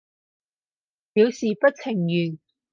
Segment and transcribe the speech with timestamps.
[1.13, 2.39] 表示不情願